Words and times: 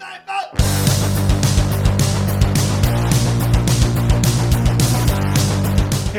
Sunday, 0.00 0.39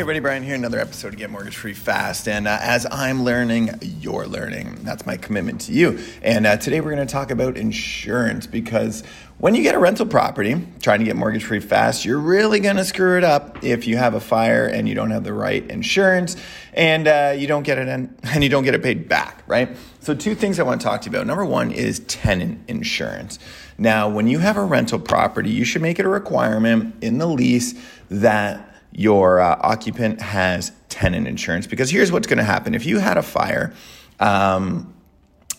Hey 0.00 0.04
everybody, 0.04 0.20
Brian 0.20 0.42
here, 0.42 0.54
another 0.54 0.80
episode 0.80 1.10
to 1.10 1.16
Get 1.16 1.28
Mortgage 1.28 1.58
Free 1.58 1.74
Fast. 1.74 2.26
And 2.26 2.48
uh, 2.48 2.56
as 2.62 2.86
I'm 2.90 3.22
learning, 3.22 3.68
you're 3.82 4.26
learning. 4.26 4.78
That's 4.80 5.04
my 5.04 5.18
commitment 5.18 5.60
to 5.60 5.72
you. 5.72 5.98
And 6.22 6.46
uh, 6.46 6.56
today 6.56 6.80
we're 6.80 6.94
going 6.94 7.06
to 7.06 7.12
talk 7.12 7.30
about 7.30 7.58
insurance 7.58 8.46
because 8.46 9.02
when 9.36 9.54
you 9.54 9.62
get 9.62 9.74
a 9.74 9.78
rental 9.78 10.06
property 10.06 10.66
trying 10.80 11.00
to 11.00 11.04
get 11.04 11.16
mortgage 11.16 11.44
free 11.44 11.60
fast, 11.60 12.06
you're 12.06 12.18
really 12.18 12.60
going 12.60 12.76
to 12.76 12.84
screw 12.86 13.18
it 13.18 13.24
up 13.24 13.62
if 13.62 13.86
you 13.86 13.98
have 13.98 14.14
a 14.14 14.20
fire 14.20 14.66
and 14.66 14.88
you 14.88 14.94
don't 14.94 15.10
have 15.10 15.22
the 15.22 15.34
right 15.34 15.70
insurance 15.70 16.34
and 16.72 17.06
uh, 17.06 17.34
you 17.36 17.46
don't 17.46 17.64
get 17.64 17.76
it 17.76 17.86
in, 17.86 18.16
and 18.22 18.42
you 18.42 18.48
don't 18.48 18.64
get 18.64 18.74
it 18.74 18.82
paid 18.82 19.06
back, 19.06 19.42
right? 19.46 19.76
So 20.00 20.14
two 20.14 20.34
things 20.34 20.58
I 20.58 20.62
want 20.62 20.80
to 20.80 20.84
talk 20.86 21.02
to 21.02 21.10
you 21.10 21.14
about. 21.14 21.26
Number 21.26 21.44
one 21.44 21.72
is 21.72 22.00
tenant 22.00 22.62
insurance. 22.68 23.38
Now, 23.76 24.08
when 24.08 24.28
you 24.28 24.38
have 24.38 24.56
a 24.56 24.64
rental 24.64 24.98
property, 24.98 25.50
you 25.50 25.66
should 25.66 25.82
make 25.82 25.98
it 25.98 26.06
a 26.06 26.08
requirement 26.08 26.94
in 27.04 27.18
the 27.18 27.26
lease 27.26 27.74
that 28.08 28.69
your 28.92 29.40
uh, 29.40 29.58
occupant 29.60 30.20
has 30.20 30.72
tenant 30.88 31.26
insurance. 31.26 31.66
Because 31.66 31.90
here's 31.90 32.10
what's 32.10 32.26
going 32.26 32.38
to 32.38 32.44
happen. 32.44 32.74
If 32.74 32.86
you 32.86 32.98
had 32.98 33.16
a 33.16 33.22
fire 33.22 33.72
um, 34.18 34.94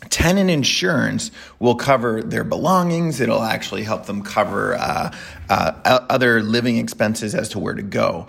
tenant 0.10 0.50
insurance 0.50 1.32
will 1.60 1.76
cover 1.76 2.22
their 2.22 2.44
belongings. 2.44 3.20
It'll 3.20 3.44
actually 3.44 3.84
help 3.84 4.06
them 4.06 4.24
cover 4.24 4.76
uh, 4.76 5.16
uh, 5.50 5.72
other 5.84 6.42
living 6.42 6.78
expenses 6.78 7.34
as 7.34 7.50
to 7.50 7.60
where 7.60 7.74
to 7.74 7.82
go. 7.82 8.28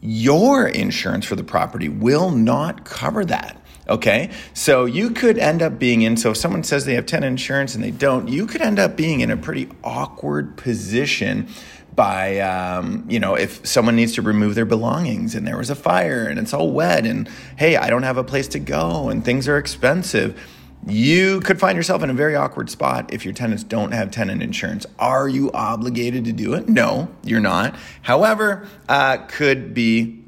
Your 0.00 0.66
insurance 0.66 1.24
for 1.26 1.36
the 1.36 1.44
property 1.44 1.88
will 1.88 2.30
not 2.30 2.84
cover 2.84 3.24
that 3.26 3.62
Okay, 3.88 4.30
so 4.54 4.84
you 4.84 5.10
could 5.10 5.38
end 5.38 5.60
up 5.60 5.76
being 5.78 6.02
in. 6.02 6.16
So 6.16 6.30
if 6.30 6.36
someone 6.36 6.62
says 6.62 6.84
they 6.84 6.94
have 6.94 7.04
tenant 7.04 7.32
insurance 7.32 7.74
and 7.74 7.82
they 7.82 7.90
don't, 7.90 8.28
you 8.28 8.46
could 8.46 8.62
end 8.62 8.78
up 8.78 8.96
being 8.96 9.20
in 9.20 9.30
a 9.30 9.36
pretty 9.36 9.68
awkward 9.82 10.56
position 10.56 11.48
by 11.94 12.38
um, 12.40 13.04
you 13.08 13.20
know 13.20 13.34
if 13.34 13.66
someone 13.66 13.96
needs 13.96 14.14
to 14.14 14.22
remove 14.22 14.54
their 14.54 14.64
belongings 14.64 15.34
and 15.34 15.46
there 15.46 15.58
was 15.58 15.70
a 15.70 15.74
fire 15.74 16.24
and 16.24 16.38
it's 16.38 16.54
all 16.54 16.70
wet 16.70 17.04
and 17.06 17.28
hey 17.58 17.76
i 17.76 17.90
don't 17.90 18.02
have 18.02 18.16
a 18.16 18.24
place 18.24 18.48
to 18.48 18.58
go 18.58 19.08
and 19.08 19.24
things 19.24 19.46
are 19.46 19.58
expensive 19.58 20.40
you 20.86 21.40
could 21.40 21.60
find 21.60 21.76
yourself 21.76 22.02
in 22.02 22.10
a 22.10 22.14
very 22.14 22.34
awkward 22.34 22.68
spot 22.68 23.12
if 23.12 23.24
your 23.24 23.32
tenants 23.32 23.62
don't 23.62 23.92
have 23.92 24.10
tenant 24.10 24.42
insurance. 24.42 24.84
Are 24.98 25.28
you 25.28 25.52
obligated 25.52 26.24
to 26.24 26.32
do 26.32 26.54
it? 26.54 26.68
No 26.68 27.08
you're 27.22 27.40
not. 27.40 27.76
However 28.02 28.66
uh, 28.88 29.18
could 29.28 29.74
be 29.74 30.21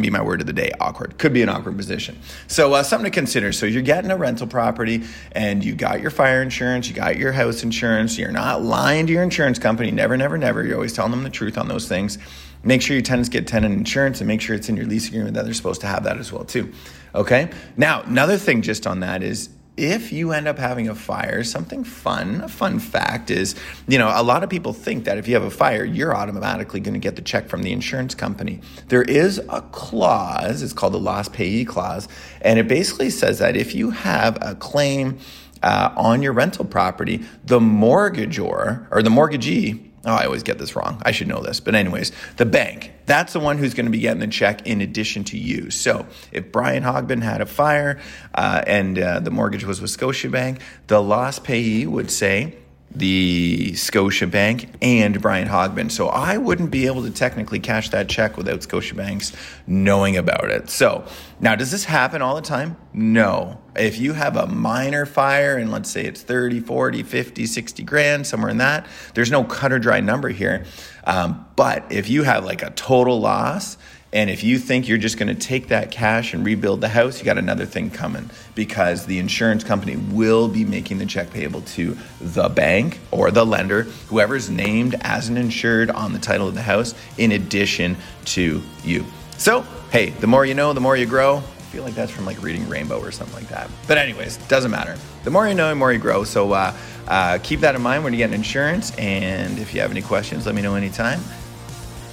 to 0.00 0.06
be 0.06 0.10
my 0.10 0.22
word 0.22 0.40
of 0.40 0.46
the 0.46 0.52
day 0.52 0.70
awkward. 0.80 1.18
Could 1.18 1.32
be 1.32 1.42
an 1.42 1.48
awkward 1.48 1.76
position. 1.76 2.18
So, 2.46 2.72
uh, 2.74 2.82
something 2.82 3.10
to 3.10 3.14
consider. 3.14 3.52
So, 3.52 3.66
you're 3.66 3.82
getting 3.82 4.10
a 4.10 4.16
rental 4.16 4.46
property 4.46 5.04
and 5.32 5.64
you 5.64 5.74
got 5.74 6.00
your 6.00 6.10
fire 6.10 6.42
insurance, 6.42 6.88
you 6.88 6.94
got 6.94 7.16
your 7.16 7.32
house 7.32 7.62
insurance, 7.62 8.18
you're 8.18 8.32
not 8.32 8.62
lying 8.62 9.06
to 9.06 9.12
your 9.12 9.22
insurance 9.22 9.58
company. 9.58 9.90
Never, 9.90 10.16
never, 10.16 10.38
never. 10.38 10.64
You're 10.64 10.76
always 10.76 10.92
telling 10.92 11.10
them 11.10 11.22
the 11.22 11.30
truth 11.30 11.58
on 11.58 11.68
those 11.68 11.88
things. 11.88 12.18
Make 12.64 12.80
sure 12.80 12.94
your 12.94 13.02
tenants 13.02 13.28
get 13.28 13.46
tenant 13.46 13.74
insurance 13.74 14.20
and 14.20 14.28
make 14.28 14.40
sure 14.40 14.54
it's 14.54 14.68
in 14.68 14.76
your 14.76 14.86
lease 14.86 15.08
agreement 15.08 15.34
that 15.34 15.44
they're 15.44 15.54
supposed 15.54 15.80
to 15.80 15.88
have 15.88 16.04
that 16.04 16.18
as 16.18 16.32
well, 16.32 16.44
too. 16.44 16.72
Okay. 17.14 17.50
Now, 17.76 18.02
another 18.02 18.38
thing 18.38 18.62
just 18.62 18.86
on 18.86 19.00
that 19.00 19.22
is 19.22 19.48
if 19.76 20.12
you 20.12 20.32
end 20.32 20.46
up 20.46 20.58
having 20.58 20.88
a 20.88 20.94
fire, 20.94 21.42
something 21.42 21.82
fun, 21.82 22.42
a 22.42 22.48
fun 22.48 22.78
fact 22.78 23.30
is, 23.30 23.54
you 23.88 23.98
know, 23.98 24.12
a 24.14 24.22
lot 24.22 24.44
of 24.44 24.50
people 24.50 24.72
think 24.72 25.04
that 25.04 25.16
if 25.16 25.26
you 25.26 25.34
have 25.34 25.44
a 25.44 25.50
fire, 25.50 25.84
you're 25.84 26.14
automatically 26.14 26.78
going 26.80 26.94
to 26.94 27.00
get 27.00 27.16
the 27.16 27.22
check 27.22 27.48
from 27.48 27.62
the 27.62 27.72
insurance 27.72 28.14
company. 28.14 28.60
There 28.88 29.02
is 29.02 29.38
a 29.48 29.62
clause, 29.72 30.62
it's 30.62 30.74
called 30.74 30.92
the 30.92 31.00
loss 31.00 31.28
payee 31.28 31.64
clause, 31.64 32.06
and 32.42 32.58
it 32.58 32.68
basically 32.68 33.08
says 33.08 33.38
that 33.38 33.56
if 33.56 33.74
you 33.74 33.90
have 33.90 34.36
a 34.42 34.54
claim 34.54 35.18
uh, 35.62 35.92
on 35.96 36.22
your 36.22 36.32
rental 36.32 36.66
property, 36.66 37.24
the 37.44 37.60
mortgagor 37.60 38.86
or 38.90 39.02
the 39.02 39.10
mortgagee 39.10 39.91
Oh, 40.04 40.14
I 40.14 40.24
always 40.24 40.42
get 40.42 40.58
this 40.58 40.74
wrong. 40.74 41.00
I 41.04 41.12
should 41.12 41.28
know 41.28 41.40
this. 41.40 41.60
But, 41.60 41.76
anyways, 41.76 42.10
the 42.36 42.46
bank, 42.46 42.92
that's 43.06 43.32
the 43.32 43.40
one 43.40 43.58
who's 43.58 43.72
going 43.72 43.86
to 43.86 43.92
be 43.92 44.00
getting 44.00 44.18
the 44.18 44.26
check 44.26 44.66
in 44.66 44.80
addition 44.80 45.22
to 45.24 45.38
you. 45.38 45.70
So, 45.70 46.06
if 46.32 46.50
Brian 46.50 46.82
Hogben 46.82 47.22
had 47.22 47.40
a 47.40 47.46
fire 47.46 48.00
uh, 48.34 48.64
and 48.66 48.98
uh, 48.98 49.20
the 49.20 49.30
mortgage 49.30 49.64
was 49.64 49.80
with 49.80 49.96
Scotiabank, 49.96 50.60
the 50.88 51.00
loss 51.00 51.38
payee 51.38 51.86
would 51.86 52.10
say, 52.10 52.56
the 52.94 53.72
Scotiabank 53.72 54.74
and 54.82 55.20
Brian 55.20 55.48
Hogben. 55.48 55.90
So 55.90 56.08
I 56.08 56.36
wouldn't 56.36 56.70
be 56.70 56.86
able 56.86 57.02
to 57.02 57.10
technically 57.10 57.60
cash 57.60 57.88
that 57.90 58.08
check 58.08 58.36
without 58.36 58.60
Scotiabanks 58.60 59.34
knowing 59.66 60.16
about 60.16 60.50
it. 60.50 60.70
So 60.70 61.04
now, 61.40 61.56
does 61.56 61.70
this 61.70 61.84
happen 61.84 62.22
all 62.22 62.36
the 62.36 62.42
time? 62.42 62.76
No. 62.92 63.58
If 63.74 63.98
you 63.98 64.12
have 64.12 64.36
a 64.36 64.46
minor 64.46 65.06
fire 65.06 65.56
and 65.56 65.72
let's 65.72 65.90
say 65.90 66.04
it's 66.04 66.22
30, 66.22 66.60
40, 66.60 67.02
50, 67.02 67.46
60 67.46 67.82
grand, 67.82 68.26
somewhere 68.26 68.50
in 68.50 68.58
that, 68.58 68.86
there's 69.14 69.30
no 69.30 69.44
cut 69.44 69.72
or 69.72 69.78
dry 69.78 70.00
number 70.00 70.28
here. 70.28 70.64
Um, 71.04 71.46
but 71.56 71.90
if 71.90 72.08
you 72.08 72.22
have 72.22 72.44
like 72.44 72.62
a 72.62 72.70
total 72.70 73.20
loss, 73.20 73.76
and 74.12 74.28
if 74.28 74.44
you 74.44 74.58
think 74.58 74.88
you're 74.88 74.98
just 74.98 75.16
going 75.16 75.34
to 75.34 75.34
take 75.34 75.68
that 75.68 75.90
cash 75.90 76.34
and 76.34 76.44
rebuild 76.44 76.82
the 76.82 76.88
house, 76.88 77.18
you 77.18 77.24
got 77.24 77.38
another 77.38 77.64
thing 77.64 77.90
coming 77.90 78.28
because 78.54 79.06
the 79.06 79.18
insurance 79.18 79.64
company 79.64 79.96
will 79.96 80.48
be 80.48 80.66
making 80.66 80.98
the 80.98 81.06
check 81.06 81.30
payable 81.30 81.62
to 81.62 81.96
the 82.20 82.50
bank 82.50 82.98
or 83.10 83.30
the 83.30 83.46
lender, 83.46 83.84
whoever's 84.08 84.50
named 84.50 84.96
as 85.00 85.28
an 85.28 85.38
insured 85.38 85.90
on 85.90 86.12
the 86.12 86.18
title 86.18 86.46
of 86.46 86.54
the 86.54 86.62
house, 86.62 86.94
in 87.16 87.32
addition 87.32 87.96
to 88.26 88.60
you. 88.84 89.06
So, 89.38 89.62
hey, 89.90 90.10
the 90.10 90.26
more 90.26 90.44
you 90.44 90.54
know, 90.54 90.74
the 90.74 90.80
more 90.80 90.96
you 90.96 91.06
grow. 91.06 91.38
I 91.38 91.74
feel 91.74 91.82
like 91.82 91.94
that's 91.94 92.12
from 92.12 92.26
like 92.26 92.42
reading 92.42 92.68
Rainbow 92.68 93.00
or 93.00 93.12
something 93.12 93.34
like 93.34 93.48
that. 93.48 93.70
But, 93.88 93.96
anyways, 93.96 94.36
doesn't 94.48 94.70
matter. 94.70 94.98
The 95.24 95.30
more 95.30 95.48
you 95.48 95.54
know, 95.54 95.70
the 95.70 95.74
more 95.74 95.90
you 95.90 95.98
grow. 95.98 96.24
So, 96.24 96.52
uh, 96.52 96.76
uh, 97.08 97.38
keep 97.42 97.60
that 97.60 97.74
in 97.74 97.80
mind 97.80 98.04
when 98.04 98.12
you 98.12 98.18
get 98.18 98.30
insurance. 98.30 98.94
And 98.98 99.58
if 99.58 99.74
you 99.74 99.80
have 99.80 99.90
any 99.90 100.02
questions, 100.02 100.44
let 100.44 100.54
me 100.54 100.60
know 100.60 100.74
anytime 100.74 101.20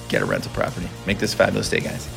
get 0.09 0.21
a 0.21 0.25
rental 0.25 0.51
property. 0.51 0.89
Make 1.05 1.19
this 1.19 1.33
fabulous 1.33 1.69
day, 1.69 1.79
guys. 1.79 2.07